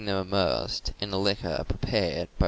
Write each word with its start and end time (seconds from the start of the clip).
them 0.05 0.25
immersed 0.29 0.93
in 0.99 1.11
a 1.13 1.17
liquor 1.19 1.63
prepared 1.67 2.27
by 2.29 2.33
p 2.37 2.39